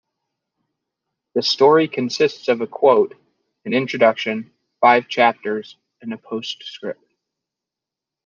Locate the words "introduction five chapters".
3.75-5.77